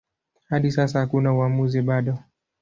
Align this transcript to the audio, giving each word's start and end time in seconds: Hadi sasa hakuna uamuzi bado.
Hadi 0.49 0.71
sasa 0.71 0.99
hakuna 0.99 1.33
uamuzi 1.33 1.81
bado. 1.81 2.19